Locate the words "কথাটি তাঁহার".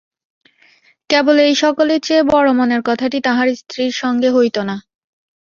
2.89-3.47